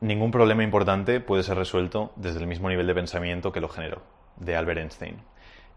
Ningún 0.00 0.30
problema 0.30 0.62
importante 0.62 1.18
puede 1.18 1.42
ser 1.42 1.56
resuelto 1.56 2.12
desde 2.14 2.38
el 2.38 2.46
mismo 2.46 2.68
nivel 2.68 2.86
de 2.86 2.94
pensamiento 2.94 3.50
que 3.50 3.60
lo 3.60 3.68
generó, 3.68 4.02
de 4.36 4.54
Albert 4.54 4.80
Einstein. 4.80 5.16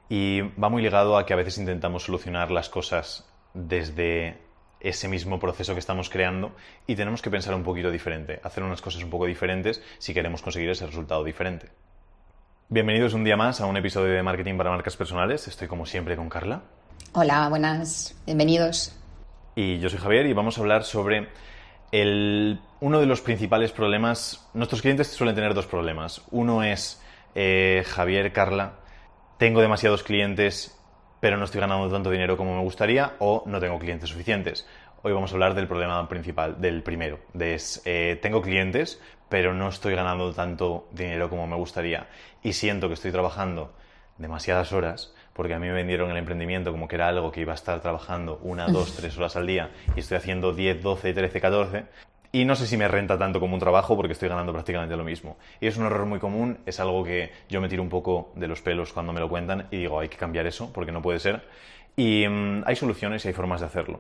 Y 0.10 0.42
va 0.62 0.70
muy 0.70 0.84
ligado 0.84 1.18
a 1.18 1.26
que 1.26 1.34
a 1.34 1.38
veces 1.38 1.58
intentamos 1.58 2.04
solucionar 2.04 2.52
las 2.52 2.70
cosas 2.70 3.28
desde 3.56 4.38
ese 4.80 5.08
mismo 5.08 5.40
proceso 5.40 5.74
que 5.74 5.80
estamos 5.80 6.10
creando 6.10 6.52
y 6.86 6.96
tenemos 6.96 7.22
que 7.22 7.32
pensar 7.32 7.56
un 7.56 7.64
poquito 7.64 7.90
diferente, 7.90 8.40
hacer 8.44 8.64
unas 8.64 8.82
cosas 8.82 9.04
un 9.04 9.10
poco 9.10 9.26
diferentes 9.26 9.82
si 9.98 10.14
queremos 10.14 10.44
conseguir 10.44 10.70
ese 10.70 10.86
resultado 10.86 11.24
diferente. 11.24 11.70
Bienvenidos 12.70 13.14
un 13.14 13.24
día 13.24 13.38
más 13.38 13.60
a 13.60 13.66
un 13.66 13.78
episodio 13.78 14.14
de 14.14 14.24
Marketing 14.24 14.56
para 14.56 14.70
Marcas 14.70 14.98
Personales. 14.98 15.48
Estoy 15.48 15.68
como 15.68 15.86
siempre 15.88 16.16
con 16.16 16.30
Carla. 16.30 16.62
Hola, 17.14 17.50
buenas, 17.50 18.16
bienvenidos. 18.26 18.96
Y 19.56 19.80
yo 19.80 19.90
soy 19.90 20.00
Javier 20.00 20.28
y 20.28 20.34
vamos 20.34 20.58
a 20.58 20.62
hablar 20.62 20.84
sobre 20.84 21.28
uno 21.92 23.00
de 23.00 23.06
los 23.06 23.22
principales 23.22 23.72
problemas, 23.72 24.50
nuestros 24.54 24.82
clientes 24.82 25.08
suelen 25.08 25.36
tener 25.36 25.54
dos 25.54 25.68
problemas. 25.68 26.22
Uno 26.32 26.64
es, 26.64 27.02
eh, 27.36 27.84
Javier, 27.86 28.32
Carla, 28.32 28.80
tengo 29.38 29.62
demasiados 29.62 30.04
clientes, 30.04 30.80
pero 31.20 31.38
no 31.38 31.46
estoy 31.46 31.62
ganando 31.62 31.90
tanto 31.92 32.10
dinero 32.10 32.38
como 32.38 32.56
me 32.56 32.62
gustaría, 32.62 33.14
o 33.20 33.44
no 33.46 33.60
tengo 33.60 33.78
clientes 33.80 34.10
suficientes. 34.10 34.68
Hoy 35.04 35.14
vamos 35.14 35.32
a 35.32 35.34
hablar 35.34 35.56
del 35.56 35.68
problema 35.68 36.08
principal, 36.08 36.62
del 36.62 36.84
primero, 36.84 37.20
eh, 37.40 38.20
tengo 38.22 38.42
clientes, 38.42 39.02
pero 39.30 39.54
no 39.54 39.70
estoy 39.70 39.96
ganando 39.96 40.32
tanto 40.32 40.88
dinero 40.92 41.28
como 41.30 41.48
me 41.48 41.56
gustaría 41.56 42.08
y 42.44 42.54
siento 42.54 42.88
que 42.88 42.94
estoy 42.94 43.12
trabajando 43.12 43.74
demasiadas 44.20 44.72
horas, 44.74 45.16
porque 45.34 45.54
a 45.54 45.60
mí 45.60 45.68
me 45.68 45.74
vendieron 45.74 46.12
el 46.12 46.18
emprendimiento 46.18 46.72
como 46.72 46.88
que 46.88 46.96
era 46.96 47.08
algo 47.08 47.32
que 47.32 47.42
iba 47.42 47.54
a 47.54 47.56
estar 47.56 47.80
trabajando 47.82 48.40
una, 48.44 48.68
dos, 48.68 48.96
tres 48.96 49.18
horas 49.18 49.36
al 49.36 49.48
día 49.48 49.70
y 49.96 50.02
estoy 50.02 50.18
haciendo 50.18 50.54
10, 50.54 50.82
12, 50.82 51.14
13, 51.14 51.42
14. 51.42 51.84
Y 52.34 52.46
no 52.46 52.56
sé 52.56 52.66
si 52.66 52.78
me 52.78 52.88
renta 52.88 53.18
tanto 53.18 53.40
como 53.40 53.56
un 53.56 53.60
trabajo 53.60 53.96
porque 53.96 54.14
estoy 54.14 54.30
ganando 54.30 54.54
prácticamente 54.54 54.96
lo 54.96 55.04
mismo. 55.04 55.38
Y 55.60 55.68
es 55.68 55.76
un 55.78 55.86
error 55.86 56.06
muy 56.06 56.20
común, 56.20 56.60
es 56.66 56.80
algo 56.80 57.04
que 57.04 57.32
yo 57.50 57.60
me 57.60 57.68
tiro 57.68 57.84
un 57.84 57.90
poco 57.90 58.32
de 58.36 58.48
los 58.48 58.62
pelos 58.62 58.94
cuando 58.94 59.12
me 59.12 59.20
lo 59.20 59.28
cuentan 59.28 59.68
y 59.70 59.78
digo, 59.78 60.00
hay 60.00 60.08
que 60.08 60.18
cambiar 60.18 60.48
eso 60.48 60.72
porque 60.72 60.92
no 60.92 61.02
puede 61.02 61.20
ser. 61.20 61.42
Y 61.96 62.26
mm, 62.28 62.64
hay 62.66 62.76
soluciones 62.76 63.26
y 63.26 63.30
hay 63.30 63.34
formas 63.34 63.60
de 63.60 63.68
hacerlo. 63.68 64.00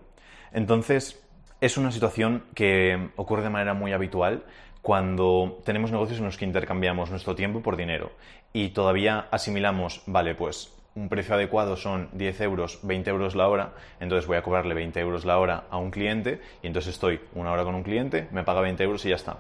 Entonces, 0.54 1.22
es 1.60 1.78
una 1.78 1.92
situación 1.92 2.46
que 2.56 3.10
ocurre 3.18 3.44
de 3.44 3.50
manera 3.50 3.74
muy 3.74 3.92
habitual 3.92 4.44
cuando 4.82 5.60
tenemos 5.64 5.92
negocios 5.92 6.20
en 6.20 6.26
los 6.26 6.38
que 6.38 6.46
intercambiamos 6.46 7.12
nuestro 7.12 7.36
tiempo 7.36 7.62
por 7.62 7.78
dinero 7.78 8.12
y 8.54 8.70
todavía 8.70 9.28
asimilamos, 9.30 10.02
vale, 10.08 10.36
pues 10.36 10.74
un 10.96 11.10
precio 11.10 11.36
adecuado 11.36 11.78
son 11.78 12.10
10 12.14 12.42
euros, 12.42 12.80
20 12.84 13.10
euros 13.10 13.36
la 13.36 13.48
hora, 13.48 13.74
entonces 14.00 14.28
voy 14.28 14.38
a 14.38 14.44
cobrarle 14.44 14.74
20 14.74 15.00
euros 15.00 15.26
la 15.26 15.40
hora 15.40 15.64
a 15.70 15.78
un 15.78 15.92
cliente 15.92 16.42
y 16.62 16.68
entonces 16.68 16.94
estoy 16.94 17.22
una 17.34 17.52
hora 17.52 17.64
con 17.64 17.76
un 17.76 17.84
cliente, 17.84 18.28
me 18.32 18.44
paga 18.44 18.62
20 18.62 18.84
euros 18.84 19.06
y 19.06 19.10
ya 19.10 19.16
está. 19.16 19.38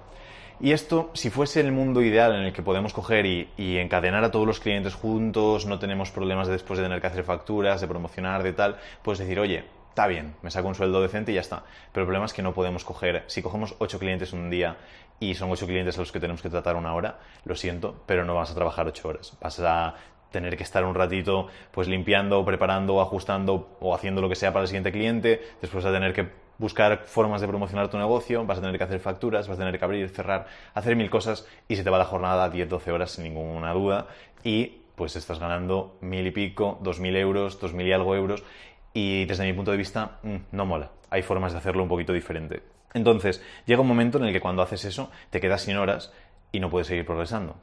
Y 0.63 0.73
esto, 0.73 1.09
si 1.13 1.31
fuese 1.31 1.59
el 1.59 1.72
mundo 1.72 2.03
ideal 2.03 2.35
en 2.35 2.44
el 2.44 2.53
que 2.53 2.61
podemos 2.61 2.94
coger 2.94 3.25
y, 3.25 3.49
encadenar 3.57 4.23
a 4.23 4.29
todos 4.29 4.45
los 4.45 4.59
clientes 4.59 4.94
juntos, 4.94 5.66
no 5.66 5.79
tenemos 5.79 6.11
problemas 6.11 6.45
de 6.45 6.53
después 6.53 6.77
de 6.77 6.85
tener 6.85 7.02
que 7.02 7.07
hacer 7.07 7.23
facturas, 7.23 7.81
de 7.81 7.88
promocionar, 7.88 8.44
de 8.44 8.53
tal, 8.53 8.77
puedes 9.02 9.17
decir, 9.17 9.39
oye, 9.39 9.63
está 9.89 10.05
bien, 10.05 10.35
me 10.44 10.52
saco 10.52 10.67
un 10.67 10.75
sueldo 10.75 11.02
decente 11.02 11.31
y 11.31 11.35
ya 11.35 11.41
está. 11.41 11.63
Pero 11.91 12.03
el 12.03 12.07
problema 12.07 12.25
es 12.25 12.33
que 12.33 12.44
no 12.44 12.53
podemos 12.53 12.85
coger, 12.85 13.23
si 13.25 13.41
cogemos 13.41 13.73
8 13.79 13.97
clientes 13.97 14.33
un 14.33 14.52
día 14.52 14.77
y 15.19 15.33
son 15.33 15.49
8 15.49 15.66
clientes 15.66 15.97
a 15.97 16.02
los 16.02 16.11
que 16.11 16.19
tenemos 16.19 16.44
que 16.44 16.49
tratar 16.49 16.75
una 16.75 16.94
hora, 16.94 17.17
lo 17.44 17.55
siento, 17.55 18.03
pero 18.05 18.23
no 18.23 18.35
vas 18.35 18.52
a 18.52 18.55
trabajar 18.55 18.85
8 18.85 19.07
horas. 19.07 19.35
Vas 19.41 19.59
a 19.61 19.95
tener 20.31 20.57
que 20.57 20.63
estar 20.63 20.83
un 20.85 20.95
ratito 20.95 21.47
pues 21.71 21.87
limpiando, 21.87 22.43
preparando, 22.45 23.01
ajustando 23.01 23.77
o 23.79 23.93
haciendo 23.93 24.21
lo 24.21 24.29
que 24.29 24.35
sea 24.35 24.51
para 24.51 24.63
el 24.63 24.67
siguiente 24.67 24.91
cliente, 24.91 25.41
después 25.61 25.83
vas 25.83 25.91
a 25.91 25.93
tener 25.93 26.13
que 26.13 26.29
buscar 26.57 27.05
formas 27.05 27.41
de 27.41 27.47
promocionar 27.47 27.89
tu 27.89 27.97
negocio, 27.97 28.45
vas 28.45 28.59
a 28.59 28.61
tener 28.61 28.77
que 28.77 28.83
hacer 28.83 28.99
facturas, 28.99 29.47
vas 29.47 29.57
a 29.57 29.61
tener 29.61 29.77
que 29.77 29.85
abrir, 29.85 30.09
cerrar, 30.09 30.47
hacer 30.73 30.95
mil 30.95 31.09
cosas 31.09 31.47
y 31.67 31.75
se 31.75 31.83
te 31.83 31.89
va 31.89 31.97
la 31.97 32.05
jornada 32.05 32.51
10-12 32.51 32.91
horas 32.91 33.11
sin 33.11 33.23
ninguna 33.23 33.73
duda 33.73 34.07
y 34.43 34.81
pues 34.95 35.15
estás 35.15 35.39
ganando 35.39 35.97
mil 36.01 36.25
y 36.27 36.31
pico, 36.31 36.77
dos 36.81 36.99
mil 36.99 37.16
euros, 37.16 37.59
dos 37.59 37.73
mil 37.73 37.88
y 37.88 37.93
algo 37.93 38.16
euros 38.16 38.43
y 38.94 39.25
desde 39.25 39.45
mi 39.45 39.53
punto 39.53 39.72
de 39.72 39.77
vista 39.77 40.19
mm, 40.22 40.35
no 40.51 40.66
mola. 40.66 40.91
Hay 41.09 41.23
formas 41.23 41.51
de 41.51 41.57
hacerlo 41.57 41.83
un 41.83 41.89
poquito 41.89 42.13
diferente. 42.13 42.61
Entonces, 42.94 43.44
llega 43.66 43.81
un 43.81 43.88
momento 43.88 44.17
en 44.17 44.25
el 44.25 44.33
que 44.33 44.41
cuando 44.41 44.61
haces 44.61 44.85
eso 44.85 45.09
te 45.29 45.39
quedas 45.39 45.63
sin 45.63 45.77
horas 45.77 46.13
y 46.51 46.59
no 46.59 46.69
puedes 46.69 46.88
seguir 46.88 47.06
progresando. 47.06 47.56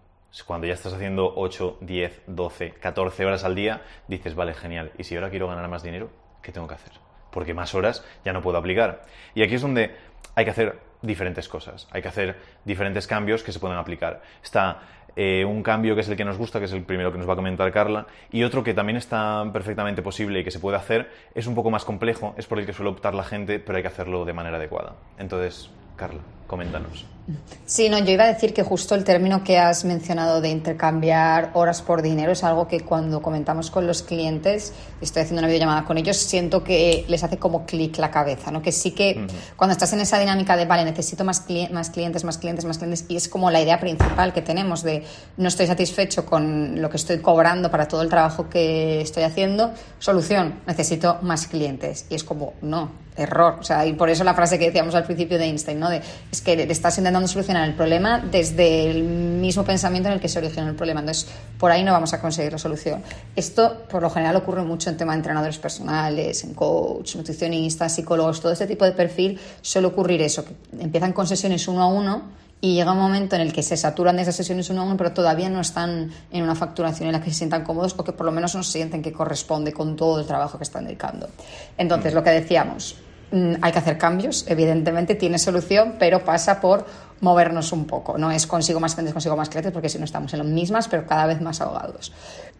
Cuando 0.46 0.66
ya 0.66 0.74
estás 0.74 0.92
haciendo 0.92 1.32
8, 1.36 1.78
10, 1.80 2.22
12, 2.26 2.70
14 2.72 3.24
horas 3.24 3.44
al 3.44 3.54
día, 3.54 3.82
dices, 4.06 4.34
vale, 4.34 4.54
genial. 4.54 4.92
¿Y 4.98 5.04
si 5.04 5.14
ahora 5.14 5.30
quiero 5.30 5.48
ganar 5.48 5.68
más 5.68 5.82
dinero? 5.82 6.10
¿Qué 6.42 6.52
tengo 6.52 6.68
que 6.68 6.74
hacer? 6.74 6.92
Porque 7.30 7.54
más 7.54 7.74
horas 7.74 8.04
ya 8.24 8.32
no 8.32 8.42
puedo 8.42 8.58
aplicar. 8.58 9.02
Y 9.34 9.42
aquí 9.42 9.54
es 9.54 9.62
donde 9.62 9.94
hay 10.34 10.44
que 10.44 10.50
hacer 10.50 10.78
diferentes 11.02 11.48
cosas. 11.48 11.88
Hay 11.90 12.02
que 12.02 12.08
hacer 12.08 12.36
diferentes 12.64 13.06
cambios 13.06 13.42
que 13.42 13.52
se 13.52 13.58
pueden 13.58 13.76
aplicar. 13.76 14.22
Está 14.42 14.80
eh, 15.16 15.44
un 15.44 15.62
cambio 15.62 15.94
que 15.94 16.02
es 16.02 16.08
el 16.08 16.16
que 16.16 16.24
nos 16.24 16.38
gusta, 16.38 16.58
que 16.58 16.66
es 16.66 16.72
el 16.72 16.84
primero 16.84 17.10
que 17.10 17.18
nos 17.18 17.28
va 17.28 17.32
a 17.32 17.36
comentar 17.36 17.72
Carla, 17.72 18.06
y 18.30 18.44
otro 18.44 18.62
que 18.62 18.74
también 18.74 18.96
está 18.96 19.44
perfectamente 19.52 20.02
posible 20.02 20.40
y 20.40 20.44
que 20.44 20.50
se 20.50 20.60
puede 20.60 20.76
hacer, 20.76 21.10
es 21.34 21.46
un 21.46 21.54
poco 21.54 21.70
más 21.70 21.84
complejo, 21.84 22.34
es 22.36 22.46
por 22.46 22.58
el 22.58 22.66
que 22.66 22.72
suele 22.72 22.90
optar 22.90 23.14
la 23.14 23.24
gente, 23.24 23.58
pero 23.58 23.76
hay 23.76 23.82
que 23.82 23.88
hacerlo 23.88 24.24
de 24.24 24.32
manera 24.32 24.58
adecuada. 24.58 24.94
Entonces, 25.18 25.70
Carla, 25.96 26.20
coméntanos. 26.46 27.17
Sí, 27.66 27.90
no, 27.90 27.98
yo 27.98 28.12
iba 28.12 28.24
a 28.24 28.28
decir 28.28 28.54
que 28.54 28.62
justo 28.62 28.94
el 28.94 29.04
término 29.04 29.44
que 29.44 29.58
has 29.58 29.84
mencionado 29.84 30.40
de 30.40 30.48
intercambiar 30.48 31.50
horas 31.52 31.82
por 31.82 32.00
dinero 32.00 32.32
es 32.32 32.42
algo 32.42 32.66
que 32.66 32.80
cuando 32.80 33.20
comentamos 33.20 33.70
con 33.70 33.86
los 33.86 34.02
clientes, 34.02 34.72
estoy 35.02 35.22
haciendo 35.22 35.40
una 35.40 35.48
videollamada 35.48 35.84
con 35.84 35.98
ellos, 35.98 36.16
siento 36.16 36.64
que 36.64 37.04
les 37.08 37.22
hace 37.22 37.36
como 37.36 37.66
clic 37.66 37.98
la 37.98 38.10
cabeza, 38.10 38.50
¿no? 38.50 38.62
Que 38.62 38.72
sí 38.72 38.92
que 38.92 39.26
cuando 39.56 39.72
estás 39.72 39.92
en 39.92 40.00
esa 40.00 40.18
dinámica 40.18 40.56
de, 40.56 40.64
vale, 40.64 40.84
necesito 40.84 41.24
más, 41.24 41.44
más 41.70 41.90
clientes, 41.90 42.24
más 42.24 42.38
clientes, 42.38 42.64
más 42.64 42.78
clientes, 42.78 43.04
y 43.08 43.16
es 43.16 43.28
como 43.28 43.50
la 43.50 43.60
idea 43.60 43.78
principal 43.78 44.32
que 44.32 44.40
tenemos 44.40 44.82
de 44.82 45.04
no 45.36 45.48
estoy 45.48 45.66
satisfecho 45.66 46.24
con 46.24 46.80
lo 46.80 46.88
que 46.88 46.96
estoy 46.96 47.18
cobrando 47.18 47.70
para 47.70 47.86
todo 47.86 48.00
el 48.00 48.08
trabajo 48.08 48.48
que 48.48 49.02
estoy 49.02 49.24
haciendo, 49.24 49.72
solución, 49.98 50.60
necesito 50.66 51.18
más 51.20 51.46
clientes. 51.46 52.06
Y 52.08 52.14
es 52.14 52.24
como, 52.24 52.54
no, 52.62 52.90
error. 53.18 53.56
O 53.60 53.62
sea, 53.62 53.84
y 53.84 53.92
por 53.92 54.08
eso 54.08 54.24
la 54.24 54.34
frase 54.34 54.58
que 54.58 54.66
decíamos 54.66 54.94
al 54.94 55.04
principio 55.04 55.38
de 55.38 55.44
Einstein, 55.44 55.78
¿no? 55.78 55.90
De, 55.90 56.00
es 56.30 56.40
que 56.40 56.56
le 56.56 56.70
estás 56.72 56.96
intentando 56.98 57.17
solucionar 57.26 57.68
el 57.68 57.74
problema 57.74 58.20
desde 58.20 58.90
el 58.90 59.02
mismo 59.02 59.64
pensamiento 59.64 60.08
en 60.08 60.14
el 60.14 60.20
que 60.20 60.28
se 60.28 60.38
originó 60.38 60.68
el 60.68 60.76
problema. 60.76 61.00
Entonces, 61.00 61.26
por 61.58 61.72
ahí 61.72 61.82
no 61.82 61.92
vamos 61.92 62.12
a 62.12 62.20
conseguir 62.20 62.52
la 62.52 62.58
solución. 62.58 63.02
Esto, 63.34 63.84
por 63.90 64.02
lo 64.02 64.10
general, 64.10 64.36
ocurre 64.36 64.62
mucho 64.62 64.90
en 64.90 64.96
tema 64.96 65.12
de 65.12 65.18
entrenadores 65.18 65.58
personales, 65.58 66.44
en 66.44 66.54
coach, 66.54 67.16
nutricionistas, 67.16 67.94
psicólogos, 67.94 68.40
todo 68.40 68.52
este 68.52 68.66
tipo 68.66 68.84
de 68.84 68.92
perfil 68.92 69.40
suele 69.60 69.88
ocurrir 69.88 70.22
eso, 70.22 70.44
que 70.44 70.54
empiezan 70.78 71.12
con 71.12 71.26
sesiones 71.26 71.66
uno 71.66 71.82
a 71.82 71.86
uno 71.86 72.22
y 72.60 72.74
llega 72.74 72.92
un 72.92 72.98
momento 72.98 73.36
en 73.36 73.42
el 73.42 73.52
que 73.52 73.62
se 73.62 73.76
saturan 73.76 74.16
de 74.16 74.22
esas 74.22 74.36
sesiones 74.36 74.68
uno 74.70 74.82
a 74.82 74.84
uno, 74.84 74.96
pero 74.96 75.12
todavía 75.12 75.48
no 75.48 75.60
están 75.60 76.10
en 76.30 76.42
una 76.42 76.54
facturación 76.54 77.08
en 77.08 77.12
la 77.12 77.20
que 77.20 77.30
se 77.30 77.36
sientan 77.36 77.62
cómodos 77.64 77.94
o 77.96 78.04
que 78.04 78.12
por 78.12 78.26
lo 78.26 78.32
menos 78.32 78.54
no 78.54 78.62
sienten 78.62 79.02
que 79.02 79.12
corresponde 79.12 79.72
con 79.72 79.96
todo 79.96 80.20
el 80.20 80.26
trabajo 80.26 80.58
que 80.58 80.64
están 80.64 80.84
dedicando. 80.84 81.28
Entonces, 81.76 82.14
lo 82.14 82.24
que 82.24 82.30
decíamos, 82.30 82.96
hay 83.30 83.72
que 83.72 83.78
hacer 83.78 83.98
cambios, 83.98 84.46
evidentemente 84.48 85.14
tiene 85.14 85.38
solución, 85.38 85.96
pero 85.98 86.24
pasa 86.24 86.60
por 86.60 86.86
movernos 87.20 87.72
un 87.72 87.86
poco. 87.86 88.16
No 88.16 88.30
es 88.30 88.46
consigo 88.46 88.80
más 88.80 88.94
clientes, 88.94 89.12
consigo 89.12 89.36
más 89.36 89.48
clientes, 89.48 89.72
porque 89.72 89.88
si 89.88 89.98
no 89.98 90.04
estamos 90.04 90.32
en 90.32 90.38
las 90.38 90.48
mismas, 90.48 90.88
pero 90.88 91.06
cada 91.06 91.26
vez 91.26 91.40
más 91.40 91.60
ahogados. 91.60 92.12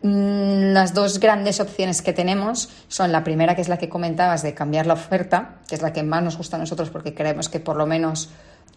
Mm, 0.03 0.73
las 0.73 0.95
dos 0.95 1.21
grandes 1.21 1.61
opciones 1.61 2.03
que 2.03 2.13
tenemos 2.13 2.69
son 2.89 3.13
la 3.13 3.25
primera, 3.25 3.55
que 3.55 3.63
es 3.63 3.69
la 3.69 3.79
que 3.79 3.89
comentabas, 3.89 4.43
de 4.43 4.55
cambiar 4.55 4.87
la 4.87 4.95
oferta, 4.95 5.57
que 5.69 5.75
es 5.75 5.83
la 5.83 5.93
que 5.93 6.03
más 6.03 6.23
nos 6.23 6.37
gusta 6.37 6.57
a 6.57 6.61
nosotros 6.61 6.91
porque 6.91 7.15
creemos 7.15 7.49
que 7.49 7.61
por 7.61 7.77
lo 7.77 7.87
menos 7.87 8.31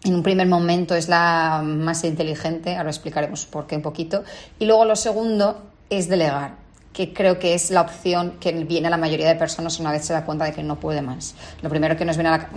en 0.03 0.15
un 0.15 0.23
primer 0.23 0.47
momento 0.47 0.95
es 0.95 1.09
la 1.09 1.61
más 1.63 2.03
inteligente, 2.03 2.75
ahora 2.75 2.89
explicaremos 2.89 3.45
por 3.45 3.67
qué 3.67 3.75
un 3.75 3.81
poquito. 3.81 4.23
Y 4.59 4.65
luego 4.65 4.85
lo 4.85 4.95
segundo 4.95 5.61
es 5.89 6.07
delegar, 6.07 6.55
que 6.93 7.13
creo 7.13 7.39
que 7.39 7.53
es 7.53 7.71
la 7.71 7.81
opción 7.81 8.37
que 8.39 8.51
viene 8.51 8.87
a 8.87 8.89
la 8.89 8.97
mayoría 8.97 9.27
de 9.27 9.35
personas 9.35 9.79
una 9.79 9.91
vez 9.91 10.05
se 10.05 10.13
da 10.13 10.25
cuenta 10.25 10.45
de 10.45 10.53
que 10.53 10.63
no 10.63 10.79
puede 10.79 11.01
más. 11.01 11.35
Lo 11.61 11.69
primero 11.69 11.95
que 11.95 12.05
nos 12.05 12.17
viene 12.17 12.29
a 12.29 12.37
la 12.37 12.49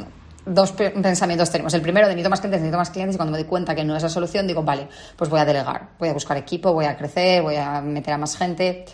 dos 0.46 0.72
pensamientos 0.72 1.50
tenemos. 1.50 1.72
El 1.74 1.82
primero, 1.82 2.06
necesito 2.06 2.30
más 2.30 2.40
clientes, 2.40 2.60
necesito 2.60 2.78
más 2.78 2.90
clientes, 2.90 3.14
y 3.14 3.18
cuando 3.18 3.32
me 3.32 3.38
doy 3.38 3.46
cuenta 3.46 3.74
que 3.74 3.84
no 3.84 3.96
es 3.96 4.02
la 4.02 4.08
solución, 4.08 4.46
digo, 4.46 4.62
vale, 4.62 4.88
pues 5.16 5.30
voy 5.30 5.40
a 5.40 5.44
delegar, 5.44 5.88
voy 5.98 6.08
a 6.08 6.12
buscar 6.12 6.36
equipo, 6.36 6.72
voy 6.72 6.84
a 6.84 6.96
crecer, 6.96 7.42
voy 7.42 7.56
a 7.56 7.80
meter 7.80 8.14
a 8.14 8.18
más 8.18 8.36
gente, 8.36 8.84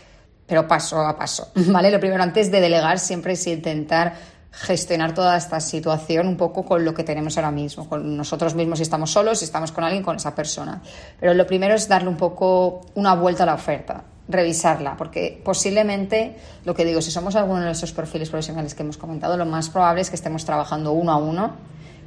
pero 0.47 0.67
paso 0.67 1.01
a 1.01 1.17
paso, 1.17 1.51
¿vale? 1.55 1.91
Lo 1.91 2.01
primero, 2.01 2.23
antes 2.23 2.51
de 2.51 2.61
delegar, 2.61 2.99
siempre 2.99 3.33
es 3.33 3.47
intentar 3.47 4.15
gestionar 4.53 5.15
toda 5.15 5.37
esta 5.37 5.61
situación 5.61 6.27
un 6.27 6.37
poco 6.37 6.65
con 6.65 6.85
lo 6.85 6.93
que 6.93 7.05
tenemos 7.05 7.37
ahora 7.37 7.53
mismo, 7.53 7.89
con 7.89 8.17
nosotros 8.17 8.55
mismos 8.57 8.81
si 8.81 8.83
estamos 8.83 9.11
solos, 9.11 9.39
si 9.39 9.45
estamos 9.45 9.71
con 9.71 9.85
alguien, 9.85 10.03
con 10.03 10.17
esa 10.17 10.35
persona. 10.35 10.83
Pero 11.21 11.35
lo 11.35 11.47
primero 11.47 11.75
es 11.75 11.87
darle 11.87 12.09
un 12.09 12.17
poco 12.17 12.81
una 12.95 13.15
vuelta 13.15 13.45
a 13.45 13.47
la 13.47 13.55
oferta 13.55 14.05
revisarla, 14.33 14.97
porque 14.97 15.41
posiblemente, 15.45 16.37
lo 16.65 16.75
que 16.75 16.85
digo, 16.85 17.03
si 17.03 17.11
somos 17.11 17.37
alguno 17.37 17.63
de 17.63 17.73
esos 17.73 17.93
perfiles 17.93 18.31
profesionales 18.31 18.75
que 18.75 18.83
hemos 18.83 18.97
comentado, 18.97 19.37
lo 19.37 19.47
más 19.47 19.71
probable 19.71 20.03
es 20.03 20.11
que 20.11 20.17
estemos 20.17 20.45
trabajando 20.45 20.93
uno 20.93 21.13
a 21.13 21.17
uno, 21.17 21.53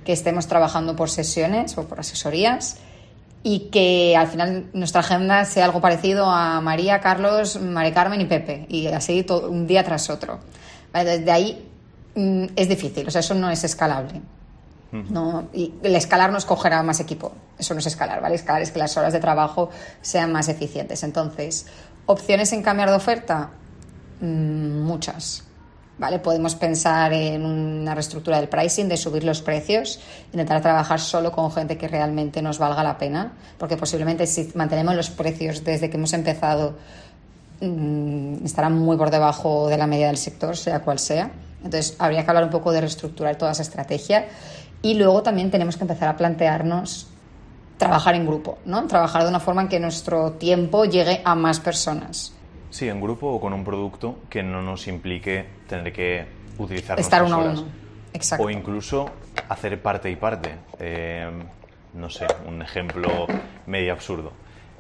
que 0.05 0.13
estemos 0.13 0.47
trabajando 0.47 0.95
por 0.95 1.09
sesiones 1.09 1.77
o 1.77 1.87
por 1.87 1.99
asesorías 1.99 2.77
y 3.43 3.69
que 3.71 4.15
al 4.17 4.27
final 4.27 4.69
nuestra 4.73 5.01
agenda 5.01 5.43
sea 5.45 5.65
algo 5.65 5.81
parecido 5.81 6.29
a 6.29 6.61
María, 6.61 7.01
Carlos, 7.01 7.59
María 7.59 7.93
Carmen 7.93 8.21
y 8.21 8.25
Pepe, 8.25 8.65
y 8.69 8.87
así 8.87 9.23
todo, 9.23 9.49
un 9.49 9.67
día 9.67 9.83
tras 9.83 10.09
otro. 10.09 10.39
Desde 10.93 11.31
ahí 11.31 11.69
mm, 12.15 12.45
es 12.55 12.69
difícil, 12.69 13.07
o 13.07 13.11
sea, 13.11 13.19
eso 13.19 13.33
no 13.33 13.49
es 13.49 13.63
escalable. 13.63 14.21
¿no? 15.09 15.49
Y 15.53 15.73
el 15.81 15.95
escalar 15.95 16.31
no 16.31 16.37
es 16.37 16.45
coger 16.45 16.73
a 16.73 16.83
más 16.83 16.99
equipo, 16.99 17.31
eso 17.57 17.73
no 17.73 17.79
es 17.79 17.87
escalar, 17.87 18.21
¿vale? 18.21 18.35
Escalar 18.35 18.61
es 18.61 18.71
que 18.71 18.77
las 18.77 18.95
horas 18.95 19.11
de 19.11 19.19
trabajo 19.19 19.71
sean 20.01 20.31
más 20.31 20.49
eficientes. 20.49 21.01
Entonces, 21.01 21.65
¿opciones 22.05 22.51
en 22.53 22.61
cambiar 22.61 22.89
de 22.89 22.95
oferta? 22.95 23.49
Mm, 24.21 24.81
muchas. 24.81 25.43
¿Vale? 25.97 26.17
Podemos 26.19 26.55
pensar 26.55 27.13
en 27.13 27.45
una 27.45 27.93
reestructura 27.93 28.37
del 28.37 28.49
pricing, 28.49 28.89
de 28.89 28.97
subir 28.97 29.23
los 29.23 29.41
precios, 29.41 29.99
intentar 30.31 30.61
trabajar 30.61 30.99
solo 30.99 31.31
con 31.31 31.51
gente 31.51 31.77
que 31.77 31.87
realmente 31.87 32.41
nos 32.41 32.57
valga 32.57 32.83
la 32.83 32.97
pena, 32.97 33.33
porque 33.59 33.77
posiblemente 33.77 34.25
si 34.25 34.51
mantenemos 34.55 34.95
los 34.95 35.11
precios 35.11 35.63
desde 35.63 35.91
que 35.91 35.97
hemos 35.97 36.13
empezado 36.13 36.77
mm, 37.61 38.43
estarán 38.43 38.73
muy 38.73 38.97
por 38.97 39.11
debajo 39.11 39.69
de 39.69 39.77
la 39.77 39.85
media 39.85 40.07
del 40.07 40.17
sector, 40.17 40.57
sea 40.57 40.81
cual 40.81 40.97
sea. 40.97 41.31
Entonces, 41.63 41.95
habría 41.99 42.23
que 42.23 42.31
hablar 42.31 42.43
un 42.45 42.49
poco 42.49 42.71
de 42.71 42.81
reestructurar 42.81 43.35
toda 43.37 43.51
esa 43.51 43.61
estrategia 43.61 44.25
y 44.81 44.95
luego 44.95 45.21
también 45.23 45.51
tenemos 45.51 45.77
que 45.77 45.83
empezar 45.83 46.09
a 46.09 46.17
plantearnos 46.17 47.07
trabajar 47.83 48.15
en 48.15 48.25
grupo, 48.25 48.57
¿no? 48.65 48.87
Trabajar 48.87 49.23
de 49.23 49.29
una 49.29 49.39
forma 49.39 49.63
en 49.63 49.67
que 49.67 49.79
nuestro 49.79 50.33
tiempo 50.33 50.85
llegue 50.85 51.21
a 51.23 51.35
más 51.35 51.59
personas. 51.59 52.35
Sí, 52.69 52.89
en 52.89 52.99
grupo 52.99 53.27
o 53.27 53.39
con 53.39 53.53
un 53.53 53.63
producto 53.63 54.19
que 54.29 54.41
no 54.41 54.61
nos 54.61 54.87
implique 54.87 55.45
tener 55.67 55.93
que 55.93 56.25
utilizar 56.57 56.99
Estar 56.99 57.23
uno 57.23 57.35
a 57.35 57.39
uno. 57.39 57.65
Exacto. 58.13 58.45
O 58.45 58.49
incluso 58.49 59.09
hacer 59.49 59.81
parte 59.81 60.09
y 60.09 60.15
parte. 60.15 60.55
Eh, 60.79 61.29
no 61.93 62.09
sé, 62.09 62.25
un 62.47 62.61
ejemplo 62.61 63.27
medio 63.67 63.93
absurdo. 63.93 64.31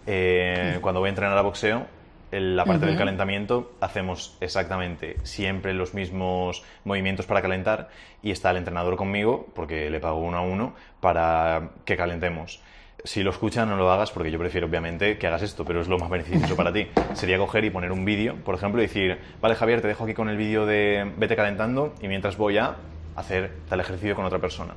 Eh, 0.05 0.79
cuando 0.81 0.99
voy 0.99 1.07
a 1.07 1.09
entrenar 1.09 1.37
a 1.37 1.41
boxeo, 1.41 1.85
en 2.33 2.55
la 2.55 2.65
parte 2.65 2.87
del 2.87 2.97
calentamiento 2.97 3.73
hacemos 3.79 4.35
exactamente 4.41 5.17
siempre 5.21 5.71
los 5.75 5.93
mismos 5.93 6.63
movimientos 6.83 7.27
para 7.27 7.43
calentar 7.43 7.89
y 8.23 8.31
está 8.31 8.49
el 8.49 8.57
entrenador 8.57 8.95
conmigo, 8.95 9.45
porque 9.53 9.91
le 9.91 9.99
pago 9.99 10.17
uno 10.17 10.37
a 10.37 10.41
uno, 10.41 10.73
para 10.99 11.69
que 11.85 11.95
calentemos. 11.95 12.59
Si 13.05 13.21
lo 13.21 13.31
escuchan, 13.31 13.67
no 13.67 13.75
lo 13.75 13.91
hagas 13.91 14.11
porque 14.11 14.31
yo 14.31 14.39
prefiero, 14.39 14.67
obviamente, 14.67 15.17
que 15.17 15.27
hagas 15.27 15.41
esto, 15.41 15.65
pero 15.65 15.81
es 15.81 15.89
lo 15.89 15.97
más 15.97 16.09
beneficioso 16.09 16.55
para 16.55 16.71
ti. 16.71 16.87
Sería 17.13 17.37
coger 17.37 17.65
y 17.65 17.69
poner 17.69 17.91
un 17.91 18.05
vídeo, 18.05 18.35
por 18.45 18.55
ejemplo, 18.55 18.81
y 18.81 18.85
decir, 18.85 19.17
vale, 19.41 19.55
Javier, 19.55 19.81
te 19.81 19.89
dejo 19.89 20.05
aquí 20.05 20.13
con 20.13 20.29
el 20.29 20.37
vídeo 20.37 20.65
de 20.65 21.11
vete 21.17 21.35
calentando 21.35 21.93
y 22.01 22.07
mientras 22.07 22.37
voy 22.37 22.57
a 22.57 22.77
hacer 23.15 23.51
tal 23.67 23.81
ejercicio 23.81 24.15
con 24.15 24.23
otra 24.23 24.39
persona. 24.39 24.75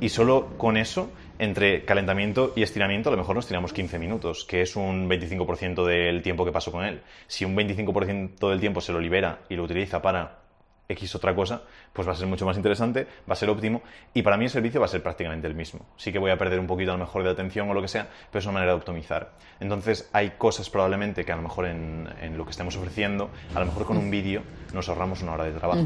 Y 0.00 0.08
solo 0.08 0.56
con 0.56 0.78
eso, 0.78 1.10
entre 1.38 1.84
calentamiento 1.84 2.54
y 2.56 2.62
estiramiento, 2.62 3.10
a 3.10 3.12
lo 3.12 3.18
mejor 3.18 3.36
nos 3.36 3.46
tiramos 3.46 3.74
15 3.74 3.98
minutos, 3.98 4.46
que 4.46 4.62
es 4.62 4.74
un 4.74 5.08
25% 5.08 5.84
del 5.84 6.22
tiempo 6.22 6.46
que 6.46 6.52
paso 6.52 6.72
con 6.72 6.84
él. 6.84 7.02
Si 7.26 7.44
un 7.44 7.54
25% 7.54 8.48
del 8.48 8.60
tiempo 8.60 8.80
se 8.80 8.92
lo 8.92 9.00
libera 9.00 9.40
y 9.50 9.56
lo 9.56 9.64
utiliza 9.64 10.00
para 10.00 10.47
X 10.88 11.14
otra 11.14 11.34
cosa, 11.34 11.62
pues 11.92 12.08
va 12.08 12.12
a 12.12 12.16
ser 12.16 12.26
mucho 12.26 12.46
más 12.46 12.56
interesante, 12.56 13.06
va 13.28 13.34
a 13.34 13.36
ser 13.36 13.50
óptimo 13.50 13.82
y 14.14 14.22
para 14.22 14.38
mí 14.38 14.44
el 14.44 14.50
servicio 14.50 14.80
va 14.80 14.86
a 14.86 14.88
ser 14.88 15.02
prácticamente 15.02 15.46
el 15.46 15.54
mismo. 15.54 15.86
Sí 15.96 16.12
que 16.12 16.18
voy 16.18 16.30
a 16.30 16.38
perder 16.38 16.58
un 16.58 16.66
poquito 16.66 16.92
a 16.92 16.94
lo 16.94 17.00
mejor 17.00 17.24
de 17.24 17.30
atención 17.30 17.68
o 17.68 17.74
lo 17.74 17.82
que 17.82 17.88
sea, 17.88 18.08
pero 18.30 18.40
es 18.40 18.46
una 18.46 18.54
manera 18.54 18.72
de 18.72 18.78
optimizar. 18.78 19.32
Entonces 19.60 20.08
hay 20.14 20.30
cosas 20.38 20.70
probablemente 20.70 21.26
que 21.26 21.32
a 21.32 21.36
lo 21.36 21.42
mejor 21.42 21.66
en, 21.66 22.08
en 22.22 22.38
lo 22.38 22.44
que 22.44 22.52
estemos 22.52 22.74
ofreciendo, 22.76 23.30
a 23.54 23.60
lo 23.60 23.66
mejor 23.66 23.84
con 23.84 23.98
un 23.98 24.10
vídeo 24.10 24.42
nos 24.72 24.88
ahorramos 24.88 25.22
una 25.22 25.34
hora 25.34 25.44
de 25.44 25.52
trabajo. 25.52 25.84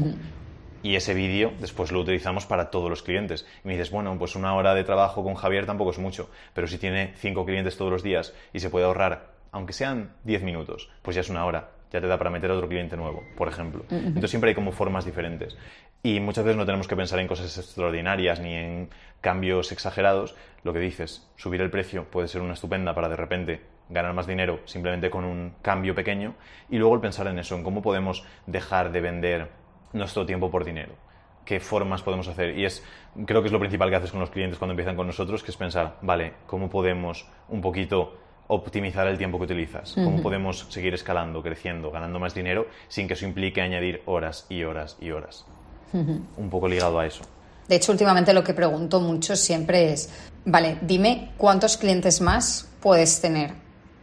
Y 0.83 0.95
ese 0.95 1.13
vídeo 1.13 1.53
después 1.59 1.91
lo 1.91 2.01
utilizamos 2.01 2.45
para 2.45 2.69
todos 2.69 2.89
los 2.89 3.03
clientes. 3.03 3.45
Y 3.63 3.67
me 3.67 3.73
dices, 3.73 3.89
bueno, 3.89 4.17
pues 4.17 4.35
una 4.35 4.53
hora 4.53 4.73
de 4.73 4.83
trabajo 4.83 5.23
con 5.23 5.35
Javier 5.35 5.65
tampoco 5.65 5.91
es 5.91 5.97
mucho, 5.97 6.29
pero 6.53 6.67
si 6.67 6.77
tiene 6.77 7.13
cinco 7.17 7.45
clientes 7.45 7.77
todos 7.77 7.91
los 7.91 8.03
días 8.03 8.33
y 8.51 8.59
se 8.59 8.69
puede 8.69 8.85
ahorrar, 8.85 9.31
aunque 9.51 9.71
sean 9.71 10.13
10 10.23 10.43
minutos, 10.43 10.89
pues 11.01 11.15
ya 11.15 11.21
es 11.21 11.29
una 11.29 11.45
hora 11.45 11.69
ya 11.93 12.01
te 12.01 12.07
da 12.07 12.17
para 12.17 12.31
meter 12.31 12.49
a 12.49 12.55
otro 12.55 12.67
cliente 12.67 12.97
nuevo, 12.97 13.23
por 13.37 13.47
ejemplo. 13.47 13.85
Entonces 13.91 14.31
siempre 14.31 14.49
hay 14.49 14.55
como 14.55 14.71
formas 14.71 15.05
diferentes. 15.05 15.55
Y 16.01 16.19
muchas 16.19 16.43
veces 16.43 16.57
no 16.57 16.65
tenemos 16.65 16.87
que 16.87 16.95
pensar 16.95 17.19
en 17.19 17.27
cosas 17.27 17.55
extraordinarias 17.55 18.39
ni 18.39 18.55
en 18.55 18.89
cambios 19.21 19.71
exagerados. 19.71 20.35
Lo 20.63 20.73
que 20.73 20.79
dices, 20.79 21.29
subir 21.35 21.61
el 21.61 21.69
precio 21.69 22.05
puede 22.05 22.27
ser 22.27 22.41
una 22.41 22.53
estupenda 22.53 22.95
para 22.95 23.09
de 23.09 23.15
repente 23.15 23.61
ganar 23.89 24.13
más 24.13 24.25
dinero 24.25 24.61
simplemente 24.65 25.11
con 25.11 25.23
un 25.23 25.53
cambio 25.61 25.93
pequeño. 25.93 26.33
Y 26.67 26.77
luego 26.77 26.95
el 26.95 27.01
pensar 27.01 27.27
en 27.27 27.37
eso, 27.37 27.55
en 27.55 27.63
cómo 27.63 27.83
podemos 27.83 28.25
dejar 28.47 28.91
de 28.91 28.99
vender 28.99 29.49
nuestro 29.93 30.25
tiempo 30.25 30.49
por 30.49 30.65
dinero. 30.65 30.93
¿Qué 31.45 31.59
formas 31.59 32.01
podemos 32.01 32.27
hacer? 32.27 32.57
Y 32.57 32.65
es, 32.65 32.83
creo 33.27 33.41
que 33.41 33.47
es 33.47 33.53
lo 33.53 33.59
principal 33.59 33.91
que 33.91 33.97
haces 33.97 34.11
con 34.11 34.19
los 34.19 34.31
clientes 34.31 34.57
cuando 34.57 34.71
empiezan 34.71 34.95
con 34.95 35.05
nosotros, 35.05 35.43
que 35.43 35.51
es 35.51 35.57
pensar, 35.57 35.97
vale, 36.01 36.33
¿cómo 36.47 36.69
podemos 36.71 37.29
un 37.49 37.61
poquito 37.61 38.17
optimizar 38.47 39.07
el 39.07 39.17
tiempo 39.17 39.37
que 39.37 39.45
utilizas? 39.45 39.93
¿Cómo 39.95 40.21
podemos 40.21 40.65
seguir 40.69 40.93
escalando, 40.93 41.41
creciendo, 41.41 41.91
ganando 41.91 42.19
más 42.19 42.33
dinero 42.33 42.67
sin 42.87 43.07
que 43.07 43.13
eso 43.13 43.25
implique 43.25 43.61
añadir 43.61 44.01
horas 44.05 44.45
y 44.49 44.63
horas 44.63 44.97
y 44.99 45.11
horas? 45.11 45.45
Un 45.93 46.49
poco 46.49 46.67
ligado 46.67 46.99
a 46.99 47.05
eso. 47.05 47.23
De 47.67 47.75
hecho, 47.75 47.91
últimamente 47.91 48.33
lo 48.33 48.43
que 48.43 48.53
pregunto 48.53 48.99
mucho 48.99 49.35
siempre 49.35 49.93
es, 49.93 50.09
vale, 50.45 50.77
dime 50.81 51.31
cuántos 51.37 51.77
clientes 51.77 52.19
más 52.19 52.67
puedes 52.81 53.21
tener. 53.21 53.53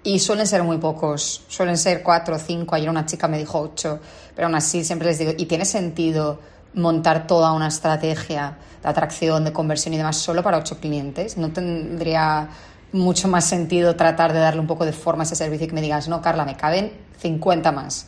Y 0.02 0.19
suelen 0.19 0.46
ser 0.46 0.62
muy 0.62 0.78
pocos, 0.78 1.44
suelen 1.48 1.76
ser 1.76 2.02
cuatro 2.02 2.37
o 2.37 2.38
cinco. 2.38 2.75
Ayer 2.75 2.88
una 2.88 3.04
chica 3.04 3.28
me 3.28 3.37
dijo 3.37 3.60
ocho, 3.60 4.00
pero 4.34 4.46
aún 4.46 4.54
así 4.54 4.82
siempre 4.82 5.08
les 5.08 5.19
digo, 5.19 5.32
¿y 5.37 5.44
tiene 5.44 5.66
sentido 5.66 6.40
montar 6.72 7.26
toda 7.26 7.52
una 7.52 7.69
estrategia 7.69 8.56
de 8.82 8.88
atracción, 8.88 9.44
de 9.44 9.52
conversión 9.52 9.92
y 9.92 9.98
demás 9.98 10.16
solo 10.16 10.42
para 10.42 10.56
ocho 10.56 10.81
clientes? 10.81 11.37
¿No 11.37 11.52
tendría 11.52 12.48
mucho 12.92 13.28
más 13.28 13.44
sentido 13.44 13.96
tratar 13.96 14.32
de 14.32 14.40
darle 14.40 14.60
un 14.60 14.66
poco 14.66 14.84
de 14.84 14.92
forma 14.92 15.22
a 15.22 15.26
ese 15.26 15.37
servicio 15.37 15.66
y 15.66 15.69
que 15.69 15.75
me 15.75 15.82
digas, 15.82 16.08
no, 16.08 16.20
Carla, 16.20 16.44
me 16.44 16.56
caben 16.56 16.92
50 17.19 17.72
más? 17.72 18.06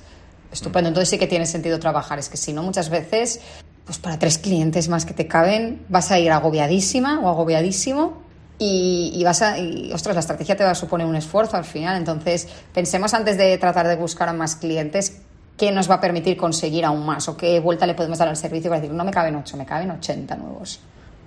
Estupendo, 0.53 0.89
entonces 0.89 1.09
sí 1.09 1.19
que 1.19 1.27
tiene 1.27 1.47
sentido 1.47 1.79
trabajar. 1.79 2.19
Es 2.19 2.29
que 2.29 2.37
si 2.37 2.53
no, 2.53 2.63
muchas 2.63 2.91
veces, 2.91 3.41
pues 3.87 3.99
para 3.99 4.19
tres 4.19 4.39
clientes 4.39 4.89
más 4.89 5.07
que 5.07 5.15
te 5.15 5.27
caben, 5.27 5.85
vas 5.89 6.11
a 6.11 6.19
ir 6.19 6.31
agobiadísima 6.31 7.21
o 7.21 7.29
agobiadísimo 7.29 8.23
y, 8.59 9.13
y, 9.15 9.25
vas 9.25 9.41
a, 9.43 9.59
y, 9.59 9.93
ostras, 9.93 10.15
la 10.15 10.21
estrategia 10.21 10.57
te 10.57 10.65
va 10.65 10.71
a 10.71 10.75
suponer 10.75 11.07
un 11.07 11.17
esfuerzo 11.17 11.57
al 11.57 11.65
final. 11.65 11.97
Entonces, 11.97 12.49
pensemos 12.75 13.15
antes 13.15 13.39
de 13.39 13.57
tratar 13.59 13.89
de 13.89 13.97
buscar 13.97 14.29
a 14.29 14.33
más 14.33 14.57
clientes 14.57 15.23
qué 15.57 15.73
nos 15.73 15.91
va 15.91 15.97
a 15.97 16.01
permitir 16.01 16.37
conseguir 16.37 16.85
aún 16.85 17.05
más 17.07 17.29
o 17.29 17.37
qué 17.37 17.61
vuelta 17.61 17.87
le 17.87 17.95
podemos 17.95 18.19
dar 18.19 18.29
al 18.29 18.37
servicio 18.37 18.71
para 18.71 18.81
decir, 18.81 18.95
no 18.95 19.05
me 19.05 19.11
caben 19.11 19.37
8, 19.37 19.57
me 19.57 19.65
caben 19.65 19.91
80 19.91 20.37
nuevos. 20.37 20.81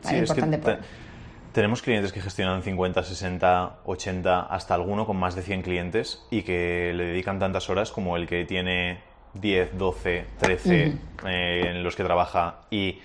¿Vale? 0.04 0.18
Sí, 0.18 0.22
Importante. 0.22 0.58
Es 0.58 0.64
que 0.64 0.84
tenemos 1.56 1.82
clientes 1.82 2.12
que 2.12 2.20
gestionan 2.20 2.62
50, 2.64 3.02
60, 3.02 3.78
80, 3.86 4.42
hasta 4.42 4.74
alguno 4.74 5.06
con 5.06 5.16
más 5.16 5.36
de 5.36 5.42
100 5.42 5.62
clientes 5.62 6.22
y 6.30 6.42
que 6.44 6.92
le 6.94 7.06
dedican 7.06 7.40
tantas 7.40 7.70
horas 7.70 7.94
como 7.94 8.18
el 8.18 8.28
que 8.28 8.44
tiene 8.44 9.00
10, 9.36 9.78
12, 9.78 10.26
13 10.38 10.70
uh 10.70 10.74
-huh. 10.74 11.30
eh, 11.30 11.70
en 11.70 11.82
los 11.82 11.96
que 11.96 12.04
trabaja 12.04 12.66
y 12.70 13.00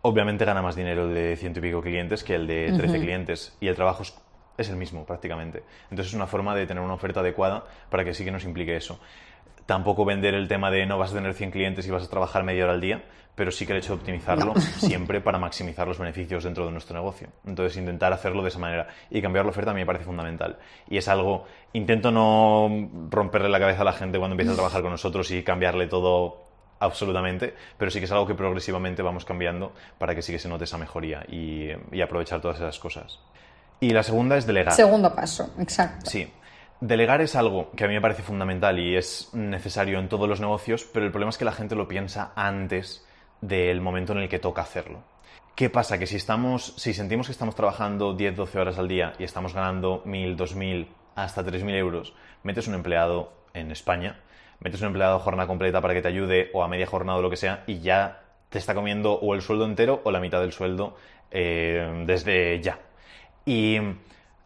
obviamente 0.00 0.46
gana 0.46 0.62
más 0.62 0.74
dinero 0.74 1.06
el 1.06 1.14
de 1.14 1.36
ciento 1.36 1.58
y 1.58 1.62
pico 1.64 1.82
clientes 1.82 2.24
que 2.24 2.36
el 2.36 2.46
de 2.46 2.72
13 2.72 2.86
uh 2.86 2.88
-huh. 2.88 3.02
clientes 3.02 3.56
y 3.60 3.68
el 3.68 3.74
trabajo 3.74 4.04
es, 4.04 4.14
es, 4.56 4.70
el 4.70 4.76
mismo 4.76 5.04
prácticamente. 5.04 5.62
Entonces 5.90 6.06
es 6.06 6.14
una 6.14 6.26
forma 6.26 6.54
de 6.54 6.66
tener 6.66 6.82
una 6.82 6.94
oferta 6.94 7.20
adecuada 7.20 7.66
para 7.90 8.04
que 8.06 8.14
sí 8.14 8.24
que 8.24 8.30
nos 8.30 8.44
implique 8.44 8.74
eso. 8.74 8.98
Tampoco 9.66 10.04
vender 10.04 10.34
el 10.34 10.46
tema 10.46 10.70
de 10.70 10.86
no 10.86 10.98
vas 10.98 11.10
a 11.10 11.14
tener 11.14 11.34
100 11.34 11.50
clientes 11.50 11.86
y 11.86 11.90
vas 11.90 12.04
a 12.04 12.08
trabajar 12.08 12.44
media 12.44 12.64
hora 12.64 12.74
al 12.74 12.80
día, 12.80 13.04
pero 13.34 13.50
sí 13.50 13.66
que 13.66 13.72
el 13.72 13.78
hecho 13.78 13.94
de 13.94 14.00
optimizarlo 14.00 14.54
no. 14.54 14.60
siempre 14.78 15.20
para 15.20 15.38
maximizar 15.38 15.88
los 15.88 15.98
beneficios 15.98 16.44
dentro 16.44 16.64
de 16.66 16.72
nuestro 16.72 16.96
negocio. 16.96 17.28
Entonces 17.44 17.76
intentar 17.76 18.12
hacerlo 18.12 18.42
de 18.42 18.48
esa 18.48 18.58
manera 18.58 18.88
y 19.10 19.20
cambiar 19.20 19.44
la 19.44 19.50
oferta 19.50 19.72
a 19.72 19.74
mí 19.74 19.80
me 19.80 19.86
parece 19.86 20.04
fundamental. 20.04 20.56
Y 20.88 20.96
es 20.98 21.08
algo, 21.08 21.46
intento 21.72 22.12
no 22.12 22.68
romperle 23.10 23.48
la 23.48 23.58
cabeza 23.58 23.82
a 23.82 23.84
la 23.84 23.92
gente 23.92 24.18
cuando 24.18 24.34
empieza 24.34 24.52
a 24.52 24.56
trabajar 24.56 24.82
con 24.82 24.92
nosotros 24.92 25.30
y 25.32 25.42
cambiarle 25.42 25.88
todo 25.88 26.46
absolutamente, 26.78 27.54
pero 27.76 27.90
sí 27.90 27.98
que 27.98 28.04
es 28.04 28.12
algo 28.12 28.26
que 28.26 28.34
progresivamente 28.34 29.02
vamos 29.02 29.24
cambiando 29.24 29.72
para 29.98 30.14
que 30.14 30.22
sí 30.22 30.32
que 30.32 30.38
se 30.38 30.48
note 30.48 30.64
esa 30.64 30.78
mejoría 30.78 31.24
y, 31.28 31.70
y 31.90 32.00
aprovechar 32.00 32.40
todas 32.40 32.58
esas 32.58 32.78
cosas. 32.78 33.18
Y 33.80 33.90
la 33.90 34.02
segunda 34.02 34.36
es 34.36 34.46
delegar. 34.46 34.72
Segundo 34.74 35.14
paso, 35.14 35.50
exacto. 35.58 36.08
Sí. 36.08 36.30
Delegar 36.80 37.22
es 37.22 37.34
algo 37.36 37.70
que 37.70 37.84
a 37.84 37.88
mí 37.88 37.94
me 37.94 38.02
parece 38.02 38.22
fundamental 38.22 38.78
y 38.78 38.96
es 38.96 39.30
necesario 39.32 39.98
en 39.98 40.08
todos 40.08 40.28
los 40.28 40.40
negocios, 40.40 40.86
pero 40.92 41.06
el 41.06 41.12
problema 41.12 41.30
es 41.30 41.38
que 41.38 41.46
la 41.46 41.52
gente 41.52 41.74
lo 41.74 41.88
piensa 41.88 42.32
antes 42.36 43.06
del 43.40 43.80
momento 43.80 44.12
en 44.12 44.18
el 44.18 44.28
que 44.28 44.38
toca 44.38 44.60
hacerlo. 44.60 45.02
¿Qué 45.54 45.70
pasa? 45.70 45.98
Que 45.98 46.06
si, 46.06 46.16
estamos, 46.16 46.74
si 46.76 46.92
sentimos 46.92 47.28
que 47.28 47.32
estamos 47.32 47.54
trabajando 47.54 48.14
10-12 48.14 48.56
horas 48.56 48.78
al 48.78 48.88
día 48.88 49.14
y 49.18 49.24
estamos 49.24 49.54
ganando 49.54 50.04
1.000, 50.04 50.36
2.000, 50.36 50.86
hasta 51.14 51.42
3.000 51.42 51.74
euros, 51.76 52.14
metes 52.42 52.68
un 52.68 52.74
empleado 52.74 53.32
en 53.54 53.70
España, 53.70 54.20
metes 54.60 54.82
un 54.82 54.88
empleado 54.88 55.16
a 55.16 55.20
jornada 55.20 55.46
completa 55.46 55.80
para 55.80 55.94
que 55.94 56.02
te 56.02 56.08
ayude 56.08 56.50
o 56.52 56.62
a 56.62 56.68
media 56.68 56.86
jornada 56.86 57.18
o 57.18 57.22
lo 57.22 57.30
que 57.30 57.38
sea 57.38 57.64
y 57.66 57.80
ya 57.80 58.22
te 58.50 58.58
está 58.58 58.74
comiendo 58.74 59.14
o 59.14 59.34
el 59.34 59.40
sueldo 59.40 59.64
entero 59.64 60.02
o 60.04 60.10
la 60.10 60.20
mitad 60.20 60.42
del 60.42 60.52
sueldo 60.52 60.94
eh, 61.30 62.04
desde 62.04 62.60
ya. 62.60 62.80
Y 63.46 63.78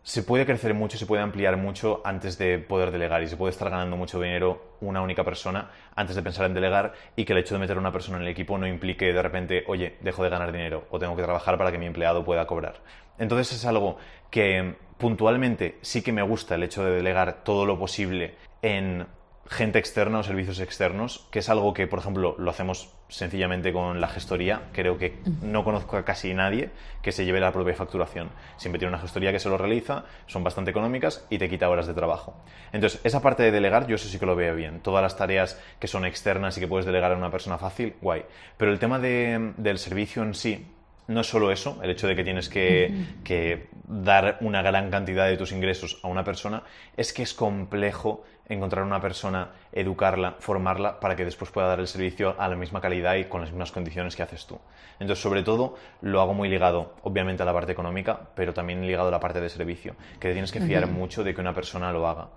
se 0.02 0.22
puede 0.22 0.46
crecer 0.46 0.74
mucho, 0.74 0.96
se 0.96 1.06
puede 1.06 1.22
ampliar 1.22 1.56
mucho 1.56 2.00
antes 2.04 2.38
de 2.38 2.58
poder 2.58 2.90
delegar 2.90 3.22
y 3.22 3.28
se 3.28 3.36
puede 3.36 3.50
estar 3.50 3.70
ganando 3.70 3.96
mucho 3.96 4.20
dinero 4.20 4.76
una 4.80 5.02
única 5.02 5.24
persona 5.24 5.70
antes 5.94 6.16
de 6.16 6.22
pensar 6.22 6.46
en 6.46 6.54
delegar 6.54 6.94
y 7.16 7.24
que 7.24 7.32
el 7.32 7.40
hecho 7.40 7.54
de 7.54 7.60
meter 7.60 7.76
a 7.76 7.80
una 7.80 7.92
persona 7.92 8.16
en 8.16 8.24
el 8.24 8.28
equipo 8.28 8.56
no 8.56 8.66
implique 8.66 9.12
de 9.12 9.22
repente, 9.22 9.64
oye, 9.66 9.96
dejo 10.00 10.24
de 10.24 10.30
ganar 10.30 10.52
dinero 10.52 10.86
o 10.90 10.98
tengo 10.98 11.16
que 11.16 11.22
trabajar 11.22 11.58
para 11.58 11.70
que 11.70 11.78
mi 11.78 11.86
empleado 11.86 12.24
pueda 12.24 12.46
cobrar. 12.46 12.80
Entonces 13.18 13.52
es 13.52 13.66
algo 13.66 13.98
que 14.30 14.74
puntualmente 14.96 15.78
sí 15.82 16.02
que 16.02 16.12
me 16.12 16.22
gusta 16.22 16.54
el 16.54 16.62
hecho 16.62 16.84
de 16.84 16.92
delegar 16.92 17.44
todo 17.44 17.66
lo 17.66 17.78
posible 17.78 18.36
en 18.62 19.06
gente 19.50 19.80
externa 19.80 20.20
o 20.20 20.22
servicios 20.22 20.60
externos, 20.60 21.26
que 21.32 21.40
es 21.40 21.48
algo 21.48 21.74
que, 21.74 21.88
por 21.88 21.98
ejemplo, 21.98 22.36
lo 22.38 22.50
hacemos 22.50 22.94
sencillamente 23.08 23.72
con 23.72 24.00
la 24.00 24.06
gestoría. 24.06 24.68
Creo 24.72 24.96
que 24.96 25.18
no 25.42 25.64
conozco 25.64 25.96
a 25.96 26.04
casi 26.04 26.32
nadie 26.34 26.70
que 27.02 27.10
se 27.10 27.24
lleve 27.24 27.40
la 27.40 27.52
propia 27.52 27.74
facturación. 27.74 28.30
Siempre 28.56 28.78
tiene 28.78 28.94
una 28.94 29.02
gestoría 29.02 29.32
que 29.32 29.40
se 29.40 29.48
lo 29.48 29.58
realiza, 29.58 30.04
son 30.26 30.44
bastante 30.44 30.70
económicas 30.70 31.26
y 31.30 31.38
te 31.38 31.48
quita 31.48 31.68
horas 31.68 31.88
de 31.88 31.94
trabajo. 31.94 32.36
Entonces, 32.72 33.00
esa 33.02 33.22
parte 33.22 33.42
de 33.42 33.50
delegar, 33.50 33.88
yo 33.88 33.96
eso 33.96 34.08
sí 34.08 34.20
que 34.20 34.26
lo 34.26 34.36
veo 34.36 34.54
bien. 34.54 34.80
Todas 34.80 35.02
las 35.02 35.16
tareas 35.16 35.60
que 35.80 35.88
son 35.88 36.04
externas 36.04 36.56
y 36.56 36.60
que 36.60 36.68
puedes 36.68 36.86
delegar 36.86 37.10
a 37.10 37.16
una 37.16 37.32
persona 37.32 37.58
fácil, 37.58 37.96
guay. 38.00 38.22
Pero 38.56 38.70
el 38.70 38.78
tema 38.78 39.00
del 39.00 39.78
servicio 39.78 40.22
en 40.22 40.34
sí, 40.34 40.64
no 41.10 41.22
es 41.22 41.26
solo 41.26 41.50
eso, 41.50 41.80
el 41.82 41.90
hecho 41.90 42.06
de 42.06 42.14
que 42.14 42.22
tienes 42.22 42.48
que, 42.48 43.66
dar 43.88 44.38
una 44.42 44.62
gran 44.62 44.90
cantidad 44.90 45.26
de 45.26 45.36
tus 45.36 45.50
ingresos 45.50 45.98
a 46.04 46.06
una 46.06 46.22
persona, 46.22 46.62
es 46.96 47.12
que 47.12 47.24
es 47.24 47.34
complejo 47.34 48.22
encontrar 48.50 48.84
una 48.84 49.00
persona, 49.00 49.50
educarla, 49.72 50.36
formarla 50.40 51.00
para 51.00 51.16
que 51.16 51.24
después 51.24 51.50
pueda 51.50 51.68
dar 51.68 51.80
el 51.80 51.86
servicio 51.86 52.34
a 52.38 52.48
la 52.48 52.56
misma 52.56 52.80
calidad 52.80 53.14
y 53.14 53.24
con 53.24 53.40
las 53.40 53.50
mismas 53.50 53.72
condiciones 53.72 54.16
que 54.16 54.22
haces 54.22 54.46
tú. 54.46 54.58
Entonces, 54.98 55.22
sobre 55.22 55.42
todo, 55.42 55.76
lo 56.02 56.20
hago 56.20 56.34
muy 56.34 56.48
ligado, 56.48 56.94
obviamente, 57.02 57.42
a 57.42 57.46
la 57.46 57.54
parte 57.54 57.72
económica, 57.72 58.20
pero 58.34 58.52
también 58.52 58.86
ligado 58.86 59.08
a 59.08 59.12
la 59.12 59.20
parte 59.20 59.40
de 59.40 59.48
servicio, 59.48 59.94
que 60.18 60.28
te 60.28 60.32
tienes 60.32 60.52
que 60.52 60.60
fiar 60.60 60.86
mucho 60.88 61.24
de 61.24 61.34
que 61.34 61.40
una 61.40 61.54
persona 61.54 61.92
lo 61.92 62.06
haga. 62.06 62.28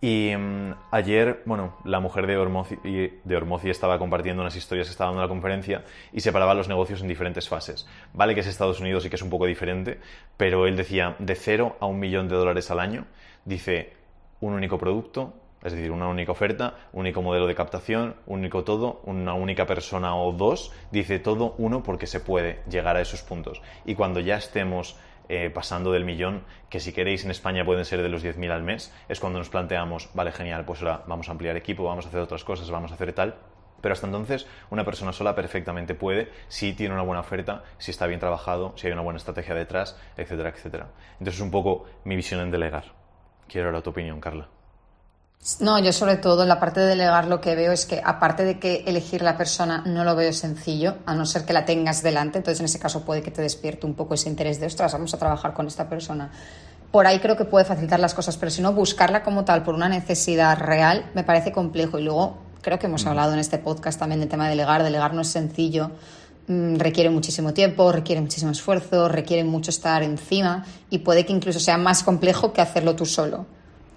Y 0.00 0.34
mm, 0.36 0.74
ayer, 0.90 1.42
bueno, 1.46 1.78
la 1.84 2.00
mujer 2.00 2.26
de 2.26 2.36
Ormozi, 2.36 2.76
de 2.84 3.70
estaba 3.70 3.98
compartiendo 3.98 4.42
unas 4.42 4.54
historias 4.54 4.88
que 4.88 4.92
estaba 4.92 5.10
dando 5.10 5.22
la 5.22 5.28
conferencia 5.28 5.84
y 6.12 6.20
separaba 6.20 6.54
los 6.54 6.68
negocios 6.68 7.00
en 7.00 7.08
diferentes 7.08 7.48
fases. 7.48 7.86
Vale 8.12 8.34
que 8.34 8.40
es 8.40 8.46
Estados 8.46 8.80
Unidos 8.80 9.04
y 9.04 9.08
que 9.10 9.16
es 9.16 9.22
un 9.22 9.30
poco 9.30 9.46
diferente, 9.46 9.98
pero 10.36 10.66
él 10.66 10.76
decía 10.76 11.16
de 11.18 11.34
cero 11.34 11.76
a 11.80 11.86
un 11.86 11.98
millón 11.98 12.28
de 12.28 12.36
dólares 12.36 12.70
al 12.70 12.80
año, 12.80 13.06
dice 13.44 13.94
un 14.40 14.52
único 14.52 14.78
producto, 14.78 15.34
es 15.66 15.72
decir, 15.72 15.90
una 15.90 16.06
única 16.06 16.30
oferta, 16.30 16.74
único 16.92 17.22
modelo 17.22 17.48
de 17.48 17.56
captación, 17.56 18.14
único 18.26 18.62
todo, 18.62 19.00
una 19.04 19.34
única 19.34 19.66
persona 19.66 20.14
o 20.14 20.32
dos, 20.32 20.72
dice 20.92 21.18
todo 21.18 21.56
uno 21.58 21.82
porque 21.82 22.06
se 22.06 22.20
puede 22.20 22.62
llegar 22.70 22.96
a 22.96 23.00
esos 23.00 23.22
puntos. 23.22 23.60
Y 23.84 23.96
cuando 23.96 24.20
ya 24.20 24.36
estemos 24.36 24.96
eh, 25.28 25.50
pasando 25.50 25.90
del 25.90 26.04
millón, 26.04 26.44
que 26.70 26.78
si 26.78 26.92
queréis 26.92 27.24
en 27.24 27.32
España 27.32 27.64
pueden 27.64 27.84
ser 27.84 28.00
de 28.00 28.08
los 28.08 28.24
10.000 28.24 28.48
al 28.52 28.62
mes, 28.62 28.94
es 29.08 29.18
cuando 29.18 29.40
nos 29.40 29.48
planteamos, 29.48 30.08
vale, 30.14 30.30
genial, 30.30 30.64
pues 30.64 30.82
ahora 30.82 31.02
vamos 31.08 31.28
a 31.28 31.32
ampliar 31.32 31.56
equipo, 31.56 31.82
vamos 31.82 32.06
a 32.06 32.08
hacer 32.10 32.20
otras 32.20 32.44
cosas, 32.44 32.70
vamos 32.70 32.92
a 32.92 32.94
hacer 32.94 33.12
tal. 33.12 33.34
Pero 33.80 33.92
hasta 33.92 34.06
entonces 34.06 34.46
una 34.70 34.84
persona 34.84 35.12
sola 35.12 35.34
perfectamente 35.34 35.96
puede 35.96 36.30
si 36.46 36.74
tiene 36.74 36.94
una 36.94 37.02
buena 37.02 37.20
oferta, 37.20 37.64
si 37.78 37.90
está 37.90 38.06
bien 38.06 38.20
trabajado, 38.20 38.72
si 38.76 38.86
hay 38.86 38.92
una 38.92 39.02
buena 39.02 39.18
estrategia 39.18 39.56
detrás, 39.56 40.00
etcétera, 40.16 40.50
etcétera. 40.50 40.92
Entonces 41.14 41.34
es 41.34 41.40
un 41.40 41.50
poco 41.50 41.86
mi 42.04 42.14
visión 42.14 42.40
en 42.40 42.52
delegar. 42.52 42.94
Quiero 43.48 43.68
ahora 43.68 43.82
tu 43.82 43.90
opinión, 43.90 44.20
Carla. 44.20 44.48
No, 45.60 45.78
yo 45.78 45.92
sobre 45.92 46.16
todo 46.16 46.42
en 46.42 46.48
la 46.48 46.58
parte 46.58 46.80
de 46.80 46.86
delegar 46.86 47.28
lo 47.28 47.40
que 47.40 47.54
veo 47.54 47.70
es 47.70 47.86
que 47.86 48.02
aparte 48.04 48.42
de 48.44 48.58
que 48.58 48.82
elegir 48.86 49.22
la 49.22 49.36
persona 49.36 49.84
no 49.86 50.02
lo 50.02 50.16
veo 50.16 50.32
sencillo, 50.32 50.96
a 51.06 51.14
no 51.14 51.24
ser 51.24 51.44
que 51.44 51.52
la 51.52 51.64
tengas 51.64 52.02
delante, 52.02 52.38
entonces 52.38 52.58
en 52.58 52.66
ese 52.66 52.80
caso 52.80 53.04
puede 53.04 53.22
que 53.22 53.30
te 53.30 53.42
despierte 53.42 53.86
un 53.86 53.94
poco 53.94 54.14
ese 54.14 54.28
interés 54.28 54.58
de, 54.58 54.66
ostras, 54.66 54.92
vamos 54.92 55.14
a 55.14 55.18
trabajar 55.18 55.54
con 55.54 55.68
esta 55.68 55.88
persona. 55.88 56.32
Por 56.90 57.06
ahí 57.06 57.20
creo 57.20 57.36
que 57.36 57.44
puede 57.44 57.64
facilitar 57.64 58.00
las 58.00 58.14
cosas, 58.14 58.36
pero 58.36 58.50
si 58.50 58.62
no, 58.62 58.72
buscarla 58.72 59.22
como 59.22 59.44
tal 59.44 59.62
por 59.62 59.74
una 59.74 59.88
necesidad 59.88 60.58
real 60.58 61.10
me 61.14 61.22
parece 61.22 61.52
complejo. 61.52 61.98
Y 61.98 62.02
luego 62.02 62.38
creo 62.62 62.78
que 62.78 62.86
hemos 62.86 63.04
mm. 63.04 63.08
hablado 63.08 63.32
en 63.32 63.38
este 63.38 63.58
podcast 63.58 63.98
también 63.98 64.20
del 64.20 64.28
tema 64.28 64.44
de 64.44 64.50
delegar. 64.50 64.82
Delegar 64.82 65.14
no 65.14 65.20
es 65.20 65.28
sencillo, 65.28 65.92
mm, 66.48 66.76
requiere 66.76 67.10
muchísimo 67.10 67.52
tiempo, 67.52 67.92
requiere 67.92 68.20
muchísimo 68.20 68.50
esfuerzo, 68.50 69.08
requiere 69.08 69.44
mucho 69.44 69.70
estar 69.70 70.02
encima 70.02 70.64
y 70.90 70.98
puede 70.98 71.24
que 71.24 71.32
incluso 71.32 71.60
sea 71.60 71.78
más 71.78 72.02
complejo 72.02 72.52
que 72.52 72.60
hacerlo 72.60 72.96
tú 72.96 73.06
solo. 73.06 73.46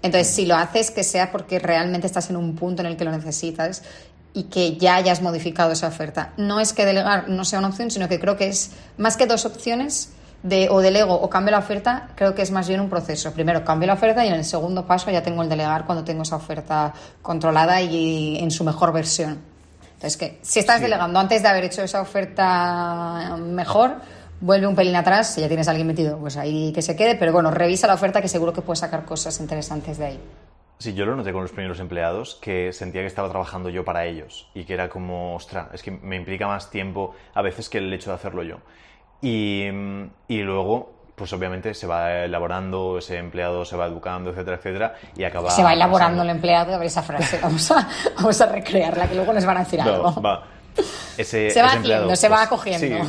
Entonces, 0.02 0.32
si 0.32 0.46
lo 0.46 0.56
haces, 0.56 0.90
que 0.90 1.04
sea 1.04 1.30
porque 1.30 1.58
realmente 1.58 2.06
estás 2.06 2.30
en 2.30 2.36
un 2.36 2.54
punto 2.56 2.82
en 2.82 2.86
el 2.86 2.96
que 2.96 3.04
lo 3.04 3.10
necesitas 3.10 3.82
y 4.32 4.44
que 4.44 4.76
ya 4.76 4.96
hayas 4.96 5.22
modificado 5.22 5.72
esa 5.72 5.88
oferta. 5.88 6.32
No 6.36 6.60
es 6.60 6.72
que 6.72 6.86
delegar 6.86 7.28
no 7.28 7.44
sea 7.44 7.58
una 7.58 7.68
opción, 7.68 7.90
sino 7.90 8.08
que 8.08 8.20
creo 8.20 8.36
que 8.36 8.48
es 8.48 8.70
más 8.96 9.16
que 9.16 9.26
dos 9.26 9.44
opciones 9.44 10.10
de 10.42 10.68
o 10.70 10.80
delego 10.80 11.14
o 11.14 11.28
cambio 11.28 11.52
la 11.52 11.58
oferta, 11.58 12.08
creo 12.14 12.34
que 12.34 12.42
es 12.42 12.50
más 12.50 12.66
bien 12.68 12.80
un 12.80 12.88
proceso. 12.88 13.32
Primero 13.32 13.64
cambio 13.64 13.88
la 13.88 13.94
oferta 13.94 14.24
y 14.24 14.28
en 14.28 14.34
el 14.34 14.44
segundo 14.44 14.86
paso 14.86 15.10
ya 15.10 15.22
tengo 15.22 15.42
el 15.42 15.48
delegar 15.48 15.84
cuando 15.84 16.04
tengo 16.04 16.22
esa 16.22 16.36
oferta 16.36 16.94
controlada 17.20 17.82
y 17.82 18.38
en 18.38 18.50
su 18.50 18.64
mejor 18.64 18.92
versión. 18.92 19.38
Entonces, 19.94 20.16
que 20.16 20.38
si 20.40 20.60
estás 20.60 20.80
delegando 20.80 21.18
antes 21.18 21.42
de 21.42 21.48
haber 21.48 21.64
hecho 21.64 21.82
esa 21.82 22.00
oferta 22.00 23.36
mejor, 23.38 24.00
vuelve 24.40 24.66
un 24.66 24.74
pelín 24.74 24.96
atrás, 24.96 25.34
si 25.34 25.40
ya 25.40 25.48
tienes 25.48 25.68
a 25.68 25.70
alguien 25.70 25.86
metido, 25.86 26.18
pues 26.18 26.36
ahí 26.36 26.72
que 26.72 26.82
se 26.82 26.96
quede, 26.96 27.14
pero 27.14 27.32
bueno, 27.32 27.50
revisa 27.50 27.86
la 27.86 27.94
oferta 27.94 28.20
que 28.20 28.28
seguro 28.28 28.52
que 28.52 28.62
puedes 28.62 28.80
sacar 28.80 29.04
cosas 29.04 29.38
interesantes 29.40 29.98
de 29.98 30.06
ahí. 30.06 30.20
Sí, 30.78 30.94
yo 30.94 31.04
lo 31.04 31.14
noté 31.14 31.32
con 31.32 31.42
los 31.42 31.52
primeros 31.52 31.78
empleados, 31.78 32.38
que 32.40 32.72
sentía 32.72 33.02
que 33.02 33.06
estaba 33.06 33.28
trabajando 33.28 33.68
yo 33.68 33.84
para 33.84 34.06
ellos 34.06 34.48
y 34.54 34.64
que 34.64 34.72
era 34.72 34.88
como, 34.88 35.34
ostras, 35.34 35.68
es 35.74 35.82
que 35.82 35.90
me 35.90 36.16
implica 36.16 36.46
más 36.46 36.70
tiempo 36.70 37.14
a 37.34 37.42
veces 37.42 37.68
que 37.68 37.78
el 37.78 37.92
hecho 37.92 38.10
de 38.10 38.16
hacerlo 38.16 38.42
yo. 38.42 38.56
Y, 39.20 39.66
y 40.26 40.38
luego, 40.38 40.94
pues 41.16 41.34
obviamente 41.34 41.74
se 41.74 41.86
va 41.86 42.24
elaborando, 42.24 42.96
ese 42.96 43.18
empleado 43.18 43.66
se 43.66 43.76
va 43.76 43.88
educando, 43.88 44.30
etcétera, 44.30 44.56
etcétera, 44.56 44.94
y 45.14 45.24
acaba... 45.24 45.50
Se 45.50 45.62
va 45.62 45.74
elaborando 45.74 46.22
el 46.22 46.30
empleado, 46.30 46.74
a 46.74 46.78
ver 46.78 46.86
esa 46.86 47.02
frase, 47.02 47.38
vamos 47.42 47.70
a, 47.70 47.86
vamos 48.16 48.40
a 48.40 48.46
recrearla, 48.46 49.06
que 49.06 49.16
luego 49.16 49.34
les 49.34 49.44
van 49.44 49.58
a 49.58 49.60
decir 49.64 49.82
algo. 49.82 50.14
Va 50.22 50.44
ese, 51.20 51.50
se 51.50 51.62
va 51.62 51.68
haciendo, 51.68 52.16
se 52.16 52.28
va 52.28 52.36
pues, 52.36 52.46
acogiendo. 52.46 53.06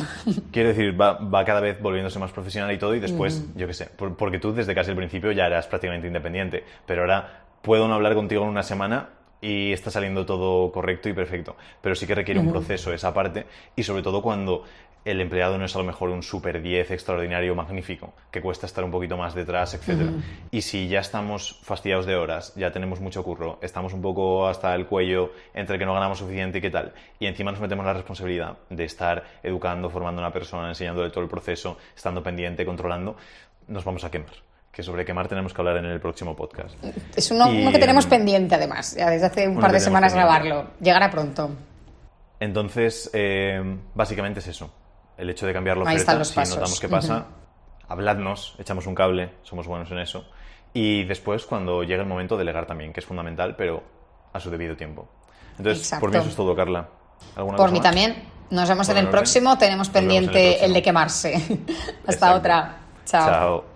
quiero 0.52 0.68
decir, 0.70 1.00
va, 1.00 1.44
cada 1.44 1.60
vez 1.60 1.80
volviéndose 1.80 2.18
más 2.18 2.32
profesional 2.32 2.72
y 2.72 2.78
todo, 2.78 2.94
y 2.94 3.00
después, 3.00 3.44
yo 3.54 3.66
qué 3.66 3.74
sé, 3.74 3.88
porque 3.96 4.38
tú 4.38 4.52
desde 4.52 4.74
casi 4.74 4.90
el 4.90 4.96
principio 4.96 5.32
ya 5.32 5.46
eras 5.46 5.66
prácticamente 5.66 6.06
independiente, 6.06 6.64
pero 6.86 7.02
ahora 7.02 7.44
puedo 7.62 7.88
no 7.88 7.94
hablar 7.94 8.14
contigo 8.14 8.42
en 8.42 8.48
una 8.48 8.62
semana 8.62 9.10
y 9.40 9.72
está 9.72 9.90
saliendo 9.90 10.24
todo 10.24 10.70
correcto 10.70 11.08
y 11.08 11.12
perfecto. 11.12 11.56
Pero 11.80 11.94
sí 11.96 12.06
que 12.06 12.14
requiere 12.14 12.38
un 12.38 12.50
proceso 12.50 12.92
esa 12.92 13.12
parte 13.12 13.46
y 13.74 13.82
sobre 13.82 14.02
todo 14.02 14.22
cuando 14.22 14.64
el 15.04 15.20
empleado 15.20 15.58
no 15.58 15.64
es 15.64 15.74
a 15.74 15.78
lo 15.78 15.84
mejor 15.84 16.10
un 16.10 16.22
super 16.22 16.62
10 16.62 16.90
extraordinario 16.92 17.54
magnífico, 17.54 18.12
que 18.30 18.40
cuesta 18.40 18.66
estar 18.66 18.84
un 18.84 18.90
poquito 18.90 19.16
más 19.16 19.34
detrás, 19.34 19.74
etc. 19.74 20.10
Y 20.50 20.62
si 20.62 20.88
ya 20.88 21.00
estamos 21.00 21.60
fastidiados 21.62 22.06
de 22.06 22.16
horas, 22.16 22.54
ya 22.54 22.70
tenemos 22.70 23.00
mucho 23.00 23.22
curro, 23.24 23.58
estamos 23.62 23.92
un 23.92 24.02
poco 24.02 24.46
hasta 24.46 24.74
el 24.74 24.86
cuello 24.86 25.32
entre 25.54 25.78
que 25.78 25.84
no 25.84 25.94
ganamos 25.94 26.18
suficiente 26.18 26.58
y 26.58 26.60
qué 26.60 26.70
tal, 26.70 26.92
y 27.18 27.26
encima 27.26 27.50
nos 27.50 27.60
metemos 27.60 27.84
la 27.84 27.94
responsabilidad 27.94 28.58
de 28.70 28.84
estar 28.84 29.24
educando, 29.42 29.90
formando 29.90 30.22
a 30.22 30.26
una 30.26 30.32
persona, 30.32 30.68
enseñándole 30.68 31.10
todo 31.10 31.24
el 31.24 31.30
proceso, 31.30 31.78
estando 31.96 32.22
pendiente, 32.22 32.64
controlando, 32.64 33.16
nos 33.68 33.84
vamos 33.84 34.04
a 34.04 34.10
quemar 34.10 34.32
que 34.72 34.82
sobre 34.82 35.04
quemar 35.04 35.28
tenemos 35.28 35.52
que 35.52 35.60
hablar 35.60 35.76
en 35.76 35.84
el 35.84 36.00
próximo 36.00 36.34
podcast. 36.34 36.82
Es 37.14 37.30
uno, 37.30 37.46
que 37.70 37.78
tenemos 37.78 38.06
pendiente, 38.06 38.54
además, 38.54 38.96
ya 38.96 39.10
desde 39.10 39.26
hace 39.26 39.46
un 39.46 39.60
par 39.60 39.70
de 39.70 39.80
semanas 39.80 40.14
grabarlo. 40.14 40.70
Llegará 40.80 41.10
pronto. 41.10 41.50
Entonces, 42.40 43.10
eh, 43.12 43.62
básicamente 43.94 44.40
es 44.40 44.46
eso. 44.46 44.72
El 45.16 45.30
hecho 45.30 45.46
de 45.46 45.52
cambiar 45.52 45.76
la 45.76 45.84
oferta, 45.84 46.24
si 46.24 46.40
notamos 46.40 46.80
qué 46.80 46.88
pasa, 46.88 47.26
habladnos, 47.88 48.54
echamos 48.58 48.86
un 48.86 48.94
cable, 48.94 49.30
somos 49.42 49.66
buenos 49.66 49.90
en 49.90 49.98
eso. 49.98 50.24
Y 50.74 51.04
después, 51.04 51.44
cuando 51.44 51.82
llegue 51.82 52.00
el 52.00 52.08
momento, 52.08 52.36
delegar 52.36 52.66
también, 52.66 52.92
que 52.92 53.00
es 53.00 53.06
fundamental, 53.06 53.56
pero 53.56 53.82
a 54.32 54.40
su 54.40 54.50
debido 54.50 54.76
tiempo. 54.76 55.08
Entonces, 55.58 55.94
por 56.00 56.10
mí 56.10 56.16
eso 56.16 56.28
es 56.28 56.36
todo, 56.36 56.56
Carla. 56.56 56.88
por 57.34 57.70
mí 57.70 57.80
también. 57.80 58.30
Nos 58.50 58.68
vemos 58.68 58.88
en 58.90 58.98
el 58.98 59.08
próximo. 59.08 59.56
Tenemos 59.56 59.88
pendiente 59.88 60.58
el, 60.58 60.64
el, 60.66 60.74
de 60.74 60.82
quemarse. 60.82 61.64
Hasta 62.06 62.34
otra. 62.34 62.78
Chao. 63.06 63.26
Chao. 63.26 63.71